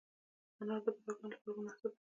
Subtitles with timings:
[0.61, 2.01] انار د بوډاګانو لپاره مناسب دی.